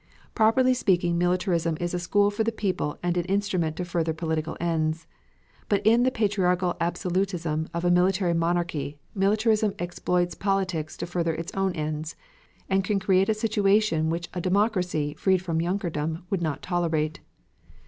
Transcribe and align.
Properly 0.33 0.73
speaking 0.73 1.15
militarism 1.19 1.77
is 1.79 1.93
a 1.93 1.99
school 1.99 2.31
for 2.31 2.43
the 2.43 2.51
people 2.51 2.97
and 3.03 3.17
an 3.17 3.25
instrument 3.25 3.75
to 3.75 3.85
further 3.85 4.15
political 4.15 4.57
ends. 4.59 5.05
But 5.69 5.85
in 5.85 6.01
the 6.01 6.09
patriarchal 6.09 6.75
absolutism 6.81 7.69
of 7.71 7.85
a 7.85 7.91
military 7.91 8.33
monarchy, 8.33 8.97
militarism 9.13 9.75
exploits 9.77 10.33
politics 10.33 10.97
to 10.97 11.05
further 11.05 11.35
its 11.35 11.53
own 11.53 11.73
ends, 11.73 12.15
and 12.67 12.83
can 12.83 12.97
create 12.97 13.29
a 13.29 13.35
situation 13.35 14.09
which 14.09 14.27
a 14.33 14.41
democracy 14.41 15.13
freed 15.19 15.43
from 15.43 15.59
junkerdom 15.61 16.23
would 16.31 16.41
not 16.41 16.63
tolerate. 16.63 17.19